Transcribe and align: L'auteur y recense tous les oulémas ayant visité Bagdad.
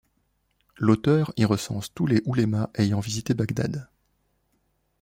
L'auteur 0.79 1.31
y 1.37 1.45
recense 1.45 1.93
tous 1.93 2.07
les 2.07 2.23
oulémas 2.25 2.71
ayant 2.73 2.99
visité 3.01 3.35
Bagdad. 3.35 3.87